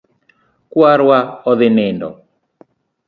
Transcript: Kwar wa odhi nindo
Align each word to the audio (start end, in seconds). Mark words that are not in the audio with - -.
Kwar 0.71 0.99
wa 1.09 1.19
odhi 1.49 1.69
nindo 1.75 2.09